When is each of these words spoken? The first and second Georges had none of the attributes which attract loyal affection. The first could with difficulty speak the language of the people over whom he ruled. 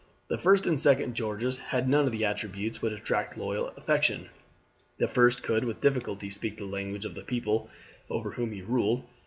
The 0.29 0.37
first 0.39 0.65
and 0.65 0.81
second 0.81 1.13
Georges 1.13 1.59
had 1.59 1.87
none 1.87 2.07
of 2.07 2.11
the 2.11 2.25
attributes 2.25 2.81
which 2.81 2.91
attract 2.91 3.37
loyal 3.37 3.67
affection. 3.77 4.29
The 4.97 5.07
first 5.07 5.43
could 5.43 5.63
with 5.63 5.77
difficulty 5.79 6.31
speak 6.31 6.57
the 6.57 6.65
language 6.65 7.05
of 7.05 7.13
the 7.13 7.21
people 7.21 7.69
over 8.09 8.31
whom 8.31 8.51
he 8.51 8.63
ruled. 8.63 9.03